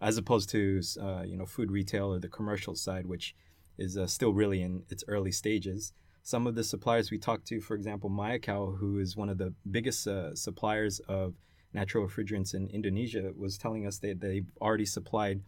as 0.00 0.18
opposed 0.18 0.50
to 0.50 0.80
uh, 1.00 1.22
you 1.22 1.36
know 1.36 1.46
food 1.46 1.70
retail 1.70 2.12
or 2.12 2.18
the 2.18 2.28
commercial 2.28 2.74
side, 2.74 3.06
which 3.06 3.36
is 3.78 3.96
uh, 3.96 4.08
still 4.08 4.32
really 4.32 4.60
in 4.60 4.82
its 4.88 5.04
early 5.06 5.30
stages. 5.30 5.92
Some 6.24 6.48
of 6.48 6.56
the 6.56 6.64
suppliers 6.64 7.12
we 7.12 7.18
talked 7.18 7.46
to, 7.46 7.60
for 7.60 7.76
example, 7.76 8.10
Mayekawa, 8.10 8.76
who 8.78 8.98
is 8.98 9.16
one 9.16 9.28
of 9.28 9.38
the 9.38 9.54
biggest 9.70 10.04
uh, 10.08 10.34
suppliers 10.34 10.98
of 11.06 11.34
natural 11.72 12.06
refrigerants 12.06 12.54
in 12.54 12.68
Indonesia 12.68 13.32
was 13.36 13.58
telling 13.58 13.86
us 13.86 13.98
that 13.98 14.20
they've 14.20 14.50
already 14.60 14.86
supplied 14.86 15.42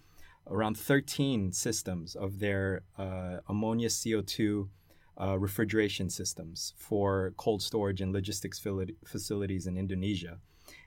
around 0.50 0.76
13 0.78 1.52
systems 1.52 2.14
of 2.14 2.38
their 2.38 2.82
uh, 2.98 3.38
ammonia 3.48 3.88
CO2 3.88 4.68
uh, 5.20 5.38
refrigeration 5.38 6.08
systems 6.08 6.74
for 6.76 7.32
cold 7.36 7.62
storage 7.62 8.00
and 8.00 8.12
logistics 8.12 8.60
facilities 9.04 9.66
in 9.66 9.76
Indonesia. 9.76 10.38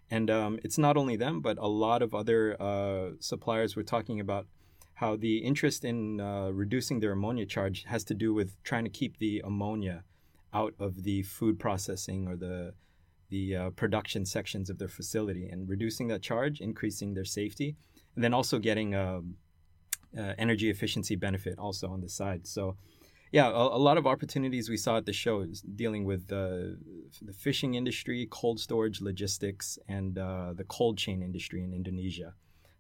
And 0.10 0.30
um, 0.30 0.60
it's 0.64 0.78
not 0.78 0.98
only 0.98 1.16
them, 1.16 1.42
but 1.42 1.58
a 1.58 1.68
lot 1.68 2.02
of 2.02 2.14
other 2.14 2.62
uh, 2.62 3.12
suppliers 3.20 3.76
were 3.76 3.84
talking 3.84 4.20
about 4.20 4.48
how 4.96 5.16
the 5.16 5.40
interest 5.40 5.84
in 5.84 6.20
uh, 6.20 6.50
reducing 6.52 7.00
their 7.00 7.14
ammonia 7.14 7.46
charge 7.46 7.86
has 7.86 8.04
to 8.04 8.14
do 8.14 8.34
with 8.34 8.62
trying 8.64 8.84
to 8.84 8.90
keep 8.90 9.18
the 9.18 9.42
ammonia 9.44 10.04
out 10.54 10.74
of 10.80 11.04
the 11.04 11.24
food 11.24 11.60
processing 11.60 12.28
or 12.28 12.36
the 12.36 12.74
the 13.32 13.56
uh, 13.56 13.70
production 13.72 14.26
sections 14.26 14.70
of 14.70 14.78
their 14.78 14.88
facility 14.88 15.50
and 15.50 15.68
reducing 15.68 16.08
that 16.10 16.22
charge, 16.22 16.62
increasing 16.62 17.16
their 17.16 17.26
safety, 17.26 17.76
and 18.16 18.24
then 18.24 18.34
also 18.34 18.60
getting 18.60 18.94
a, 18.94 19.18
um, 19.18 19.36
uh, 20.18 20.34
energy 20.38 20.70
efficiency 20.70 21.16
benefit 21.16 21.58
also 21.58 21.90
on 21.90 22.02
the 22.02 22.10
side. 22.10 22.46
So, 22.46 22.76
yeah, 23.32 23.48
a, 23.48 23.52
a, 23.52 23.82
lot 23.88 23.98
of 23.98 24.06
opportunities 24.06 24.70
we 24.70 24.76
saw 24.76 24.98
at 24.98 25.06
the 25.06 25.14
show 25.14 25.40
is 25.40 25.62
dealing 25.62 26.04
with 26.04 26.30
uh, 26.32 26.76
the 27.22 27.34
fishing 27.34 27.76
industry, 27.76 28.28
cold 28.30 28.60
storage 28.60 29.00
logistics, 29.00 29.80
and 29.88 30.18
uh, 30.18 30.52
the 30.54 30.66
cold 30.66 30.98
chain 30.98 31.24
industry 31.24 31.64
in 31.64 31.74
Indonesia. 31.74 32.34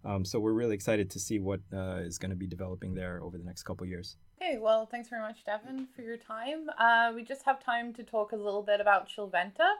Um, 0.04 0.26
so 0.26 0.40
we're 0.40 0.52
really 0.52 0.76
excited 0.76 1.10
to 1.12 1.20
see 1.20 1.40
what 1.40 1.62
uh, 1.74 2.02
is 2.04 2.18
going 2.18 2.32
to 2.32 2.36
be 2.36 2.48
developing 2.48 2.94
there 2.94 3.22
over 3.24 3.38
the 3.38 3.46
next 3.46 3.64
couple 3.64 3.88
years. 3.88 4.18
Okay, 4.42 4.58
well, 4.60 4.86
thanks 4.86 5.08
very 5.08 5.22
much, 5.22 5.46
Devin, 5.46 5.88
for 5.96 6.02
your 6.02 6.18
time. 6.18 6.68
We 7.16 7.24
just 7.24 7.44
have 7.46 7.64
time 7.64 7.94
to 7.94 8.04
talk 8.04 8.34
a 8.34 8.36
little 8.36 8.64
bit 8.64 8.82
about 8.82 9.08
Chillventa. 9.08 9.76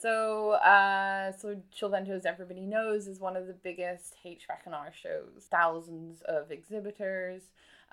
So, 0.00 0.52
uh, 0.52 1.32
so 1.32 1.56
Chillventa, 1.74 2.10
as 2.10 2.26
everybody 2.26 2.66
knows, 2.66 3.06
is 3.06 3.20
one 3.20 3.36
of 3.36 3.46
the 3.46 3.52
biggest 3.54 4.16
HVAC&R 4.24 4.92
shows. 4.92 5.46
Thousands 5.50 6.20
of 6.22 6.50
exhibitors, 6.50 7.42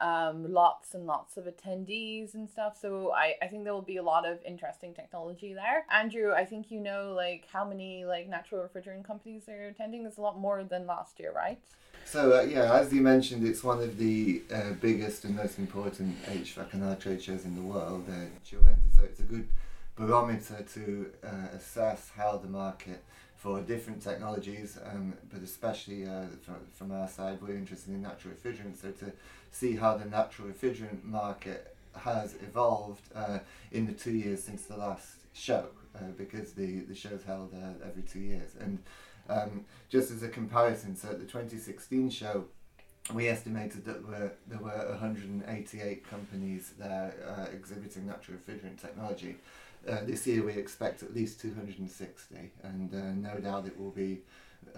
um, 0.01 0.51
lots 0.51 0.93
and 0.93 1.05
lots 1.05 1.37
of 1.37 1.45
attendees 1.45 2.33
and 2.33 2.49
stuff. 2.49 2.77
So 2.79 3.13
I, 3.13 3.35
I 3.41 3.47
think 3.47 3.63
there 3.63 3.73
will 3.73 3.81
be 3.81 3.97
a 3.97 4.03
lot 4.03 4.27
of 4.27 4.39
interesting 4.45 4.93
technology 4.93 5.53
there. 5.53 5.85
Andrew, 5.91 6.33
I 6.33 6.43
think 6.43 6.71
you 6.71 6.79
know 6.79 7.13
like 7.15 7.47
how 7.51 7.63
many 7.63 8.03
like 8.03 8.27
natural 8.27 8.67
refrigerant 8.67 9.05
companies 9.05 9.47
are 9.47 9.67
attending. 9.67 10.05
It's 10.05 10.17
a 10.17 10.21
lot 10.21 10.39
more 10.39 10.63
than 10.63 10.87
last 10.87 11.19
year, 11.19 11.31
right? 11.33 11.59
So 12.05 12.39
uh, 12.39 12.41
yeah, 12.41 12.73
as 12.73 12.91
you 12.91 13.01
mentioned, 13.01 13.47
it's 13.47 13.63
one 13.63 13.79
of 13.79 13.97
the 13.97 14.41
uh, 14.53 14.71
biggest 14.81 15.23
and 15.23 15.35
most 15.35 15.59
important 15.59 16.21
HVAC&R 16.25 16.95
trade 16.95 17.21
shows 17.21 17.45
in 17.45 17.55
the 17.55 17.61
world. 17.61 18.05
Uh, 18.09 18.25
Chillventa, 18.43 18.95
so 18.95 19.03
it's 19.03 19.19
a 19.19 19.23
good 19.23 19.47
barometer 19.95 20.65
to 20.73 21.11
uh, 21.23 21.55
assess 21.55 22.11
how 22.15 22.37
the 22.37 22.47
market 22.47 23.03
for 23.35 23.59
different 23.61 24.01
technologies, 24.01 24.77
um, 24.85 25.15
but 25.33 25.41
especially 25.41 26.05
uh, 26.05 26.25
from, 26.43 26.57
from 26.73 26.91
our 26.91 27.07
side, 27.07 27.39
we're 27.41 27.55
interested 27.55 27.89
in 27.89 28.01
natural 28.01 28.33
refrigerants. 28.35 28.81
So 28.81 28.91
to 28.91 29.11
see 29.49 29.75
how 29.75 29.97
the 29.97 30.05
natural 30.05 30.47
refrigerant 30.47 31.03
market 31.03 31.75
has 31.95 32.35
evolved 32.35 33.01
uh, 33.15 33.39
in 33.71 33.87
the 33.87 33.93
two 33.93 34.11
years 34.11 34.43
since 34.43 34.63
the 34.65 34.77
last 34.77 35.15
show, 35.33 35.65
uh, 35.95 36.11
because 36.17 36.53
the, 36.53 36.81
the 36.81 36.93
show's 36.95 37.23
held 37.23 37.53
uh, 37.53 37.85
every 37.85 38.03
two 38.03 38.19
years. 38.19 38.51
And 38.59 38.77
um, 39.27 39.65
just 39.89 40.11
as 40.11 40.21
a 40.21 40.29
comparison, 40.29 40.95
so 40.95 41.09
at 41.09 41.19
the 41.19 41.25
2016 41.25 42.11
show, 42.11 42.45
we 43.13 43.27
estimated 43.27 43.83
that 43.85 44.07
were, 44.07 44.31
there 44.47 44.59
were 44.59 44.87
188 44.89 46.09
companies 46.09 46.73
there 46.77 47.13
uh, 47.27 47.45
exhibiting 47.53 48.07
natural 48.07 48.37
refrigerant 48.37 48.79
technology. 48.79 49.35
Uh, 49.87 49.97
this 50.03 50.27
year 50.27 50.43
we 50.43 50.53
expect 50.53 51.01
at 51.01 51.13
least 51.13 51.41
260, 51.41 52.35
and 52.63 52.93
uh, 52.93 53.29
no 53.29 53.39
doubt 53.39 53.65
it 53.65 53.79
will 53.79 53.89
be 53.89 54.21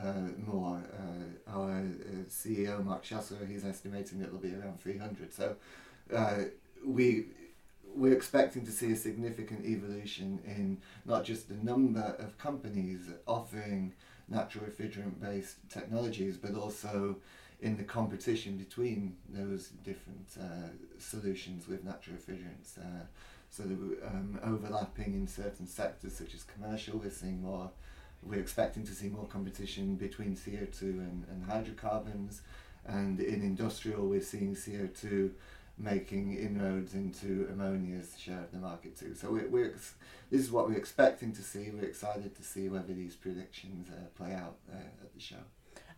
uh, 0.01 0.13
more. 0.45 0.81
Uh, 0.93 1.51
our 1.51 1.79
uh, 1.79 2.23
CEO 2.29 2.83
Marc 2.83 3.03
Chasserot, 3.03 3.49
he's 3.49 3.65
estimating 3.65 4.19
that 4.19 4.27
it'll 4.27 4.39
be 4.39 4.55
around 4.55 4.79
300. 4.79 5.33
So 5.33 5.55
we 6.85 7.25
we're 7.95 8.13
expecting 8.13 8.65
to 8.65 8.71
see 8.71 8.91
a 8.91 8.95
significant 8.95 9.65
evolution 9.65 10.39
in 10.45 10.79
not 11.05 11.23
just 11.23 11.47
the 11.47 11.55
number 11.55 12.15
of 12.17 12.37
companies 12.39 13.01
offering 13.27 13.93
natural 14.27 14.65
refrigerant 14.65 15.21
based 15.21 15.57
technologies, 15.69 16.37
but 16.37 16.55
also 16.55 17.17
in 17.61 17.77
the 17.77 17.83
competition 17.83 18.57
between 18.57 19.15
those 19.29 19.69
different 19.83 20.29
solutions 20.99 21.67
with 21.67 21.83
natural 21.83 22.17
refrigerants. 22.17 22.77
So 23.49 23.61
they 23.61 23.75
um, 24.07 24.39
overlapping 24.43 25.13
in 25.13 25.27
certain 25.27 25.67
sectors 25.67 26.15
such 26.15 26.33
as 26.33 26.43
commercial, 26.43 26.97
we're 26.97 27.11
seeing 27.11 27.43
more. 27.43 27.69
We're 28.23 28.39
expecting 28.39 28.83
to 28.85 28.93
see 28.93 29.09
more 29.09 29.27
competition 29.27 29.95
between 29.95 30.35
CO2 30.35 30.81
and, 30.81 31.25
and 31.29 31.43
hydrocarbons, 31.45 32.41
and 32.85 33.19
in 33.19 33.41
industrial, 33.41 34.07
we're 34.07 34.21
seeing 34.21 34.55
CO2 34.55 35.31
making 35.77 36.35
inroads 36.35 36.93
into 36.95 37.47
ammonia's 37.51 38.15
share 38.17 38.39
of 38.39 38.51
the 38.51 38.57
market 38.57 38.97
too. 38.97 39.13
So 39.13 39.31
we're, 39.31 39.47
we're 39.47 39.75
this 40.31 40.41
is 40.41 40.51
what 40.51 40.67
we're 40.67 40.77
expecting 40.77 41.31
to 41.33 41.43
see. 41.43 41.69
We're 41.71 41.85
excited 41.85 42.35
to 42.35 42.43
see 42.43 42.69
whether 42.69 42.93
these 42.93 43.15
predictions 43.15 43.89
uh, 43.89 44.05
play 44.15 44.33
out 44.33 44.55
uh, 44.71 44.77
at 44.77 45.13
the 45.13 45.19
show. 45.19 45.43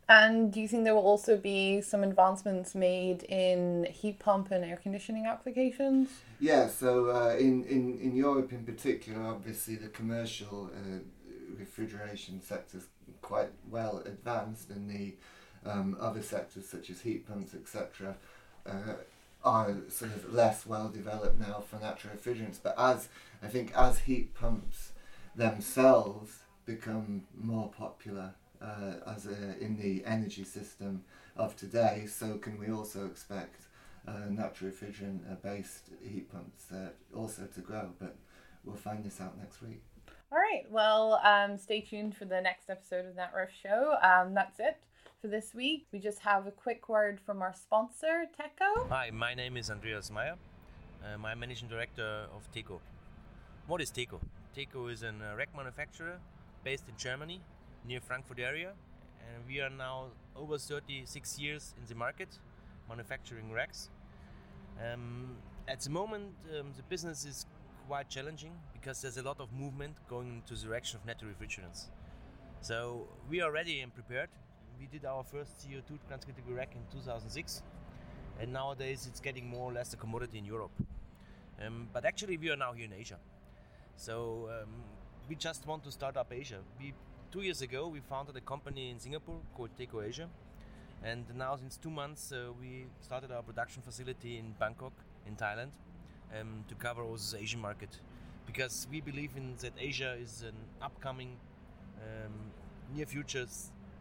And 0.08 0.54
do 0.54 0.62
you 0.62 0.68
think 0.68 0.84
there 0.84 0.94
will 0.94 1.02
also 1.02 1.36
be 1.36 1.82
some 1.82 2.04
advancements 2.04 2.76
made 2.76 3.24
in 3.24 3.88
heat 3.92 4.20
pump 4.20 4.52
and 4.52 4.64
air 4.64 4.78
conditioning 4.78 5.26
applications? 5.26 6.10
Yeah, 6.40 6.68
so 6.68 7.10
uh, 7.10 7.36
in, 7.38 7.64
in, 7.66 7.98
in 8.00 8.16
Europe 8.16 8.52
in 8.54 8.64
particular, 8.64 9.26
obviously 9.26 9.78
the 9.78 9.88
commercial 9.88 10.70
uh, 10.76 11.00
refrigeration 11.58 12.40
sector 12.42 12.78
is 12.78 12.88
quite 13.22 13.50
well 13.70 14.04
advanced, 14.06 14.70
and 14.70 14.88
the 14.88 15.16
um, 15.66 15.98
other 16.00 16.22
sectors 16.22 16.70
such 16.70 16.92
as 16.92 17.02
heat 17.02 17.28
pumps, 17.28 17.56
etc., 17.56 18.16
uh, 18.68 18.94
are 19.44 19.76
sort 19.90 20.12
of 20.12 20.34
less 20.34 20.66
well 20.66 20.90
developed 20.90 21.40
now 21.40 21.64
for 21.68 21.80
natural 21.80 22.14
refrigerants. 22.16 22.60
But 22.62 22.76
as 22.78 23.10
I 23.42 23.48
think 23.48 23.76
as 23.76 24.00
heat 24.00 24.36
pumps 24.36 24.92
themselves 25.36 26.40
become 26.66 27.24
more 27.36 27.70
popular 27.70 28.34
uh, 28.62 29.12
as 29.16 29.26
a, 29.26 29.58
in 29.60 29.78
the 29.78 30.04
energy 30.06 30.44
system 30.44 31.04
of 31.36 31.56
today, 31.56 32.06
so 32.08 32.38
can 32.38 32.58
we 32.60 32.72
also 32.72 33.06
expect 33.06 33.62
uh, 34.08 34.30
natural 34.30 34.72
refrigerant 34.72 35.20
uh, 35.32 35.36
based 35.42 35.90
heat 36.02 36.32
pumps 36.32 36.72
uh, 36.72 36.90
also 37.18 37.48
to 37.54 37.62
grow. 37.62 37.90
But 38.00 38.16
we'll 38.64 38.76
find 38.76 39.04
this 39.04 39.20
out 39.20 39.38
next 39.38 39.62
week. 39.62 39.82
All 40.32 40.38
right. 40.38 40.66
Well, 40.70 41.20
um, 41.24 41.58
stay 41.58 41.82
tuned 41.82 42.16
for 42.16 42.26
the 42.26 42.42
next 42.42 42.70
episode 42.70 43.06
of 43.06 43.16
NatRef 43.16 43.50
Show. 43.64 43.96
Um, 44.02 44.34
that's 44.34 44.60
it 44.60 44.78
for 45.22 45.28
this 45.28 45.54
week. 45.54 45.88
We 45.92 46.00
just 46.00 46.20
have 46.20 46.46
a 46.46 46.52
quick 46.52 46.90
word 46.90 47.20
from 47.26 47.42
our 47.42 47.54
sponsor, 47.54 48.26
TEKO. 48.40 48.90
Hi, 48.90 49.10
my 49.12 49.34
name 49.34 49.58
is 49.58 49.70
Andreas 49.72 50.12
Meyer. 50.12 50.36
I'm 51.04 51.40
managing 51.40 51.70
director 51.70 52.26
of 52.36 52.52
TEKO. 52.52 52.80
What 53.68 53.82
is 53.82 53.92
TEKO? 53.92 54.20
TEKO 54.56 54.92
is 54.92 55.04
a 55.04 55.10
uh, 55.10 55.36
rack 55.38 55.50
manufacturer 55.56 56.20
based 56.64 56.86
in 56.88 56.96
Germany 56.98 57.42
near 57.88 58.00
Frankfurt 58.02 58.40
area, 58.40 58.74
and 59.20 59.46
we 59.48 59.62
are 59.62 59.70
now 59.70 60.08
over 60.36 60.58
36 60.58 61.40
years 61.40 61.74
in 61.80 61.88
the 61.88 61.96
market, 61.96 62.40
manufacturing 62.90 63.52
racks. 63.52 63.90
Um, 64.84 65.38
at 65.68 65.82
the 65.82 65.90
moment, 65.90 66.34
um, 66.60 66.74
the 66.76 66.84
business 66.84 67.26
is 67.26 67.46
quite 67.88 68.10
challenging 68.10 68.52
because 68.74 69.02
there's 69.02 69.18
a 69.18 69.24
lot 69.24 69.40
of 69.40 69.52
movement 69.54 69.96
going 70.10 70.28
into 70.28 70.56
the 70.56 70.68
direction 70.68 71.00
of 71.00 71.06
natural 71.06 71.32
refrigerants. 71.32 71.86
So 72.62 73.08
we 73.30 73.42
are 73.42 73.52
ready 73.52 73.82
and 73.82 73.94
prepared. 73.94 74.30
We 74.80 74.88
did 74.88 75.06
our 75.06 75.24
first 75.24 75.52
CO2 75.60 76.00
transcritical 76.10 76.56
rack 76.56 76.76
in 76.76 76.82
2006, 76.92 77.62
and 78.40 78.52
nowadays 78.52 79.08
it's 79.08 79.20
getting 79.20 79.48
more 79.48 79.72
or 79.72 79.74
less 79.74 79.94
a 79.94 79.98
commodity 79.98 80.40
in 80.40 80.46
Europe. 80.46 80.72
Um, 81.64 81.88
but 81.94 82.06
actually, 82.06 82.38
we 82.38 82.50
are 82.50 82.58
now 82.58 82.74
here 82.74 82.86
in 82.86 82.94
Asia. 82.94 83.18
So 83.96 84.50
um, 84.52 84.70
we 85.30 85.36
just 85.36 85.66
want 85.66 85.84
to 85.86 85.92
start 85.92 86.18
up 86.18 86.34
Asia. 86.34 86.60
We 86.80 86.94
two 87.36 87.42
years 87.42 87.62
ago, 87.62 87.90
we 87.90 88.00
founded 88.00 88.34
a 88.38 88.40
company 88.40 88.90
in 88.92 88.98
Singapore 88.98 89.42
called 89.56 89.70
TEKO 89.78 90.08
Asia. 90.08 90.30
And 91.04 91.26
now, 91.36 91.58
since 91.58 91.76
two 91.76 91.90
months, 91.90 92.32
uh, 92.32 92.54
we 92.62 92.86
started 93.02 93.30
our 93.30 93.44
production 93.44 93.82
facility 93.82 94.38
in 94.38 94.56
Bangkok, 94.58 94.94
in 95.28 95.36
Thailand, 95.36 95.72
um, 96.40 96.64
to 96.70 96.76
cover 96.76 97.04
also 97.04 97.36
the 97.36 97.44
Asian 97.44 97.60
market. 97.60 98.00
Because 98.46 98.88
we 98.90 99.02
believe 99.02 99.32
in 99.36 99.56
that 99.60 99.74
Asia 99.78 100.16
is 100.18 100.44
an 100.44 100.56
upcoming, 100.82 101.36
um, 102.02 102.32
near 102.96 103.06
future, 103.06 103.46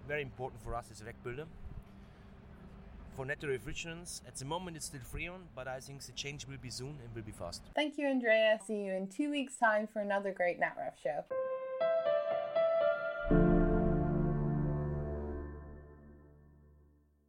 very 0.06 0.22
important 0.22 0.62
for 0.62 0.76
us 0.76 0.86
as 0.92 1.00
a 1.00 1.12
builder. 1.24 1.46
for 3.16 3.24
netto 3.24 3.46
refrigerants. 3.46 4.22
At 4.26 4.34
the 4.34 4.44
moment, 4.44 4.76
it's 4.76 4.86
still 4.86 5.00
Freon, 5.12 5.42
but 5.54 5.68
I 5.68 5.78
think 5.78 6.02
the 6.02 6.10
change 6.12 6.48
will 6.48 6.58
be 6.60 6.70
soon 6.70 6.98
and 7.02 7.14
will 7.14 7.22
be 7.22 7.30
fast. 7.30 7.62
Thank 7.76 7.96
you, 7.96 8.08
Andrea. 8.08 8.58
See 8.66 8.80
you 8.86 8.92
in 8.92 9.06
two 9.06 9.30
weeks' 9.30 9.56
time 9.56 9.86
for 9.86 10.00
another 10.00 10.32
great 10.32 10.58
NatRef 10.60 10.94
show. 11.00 11.24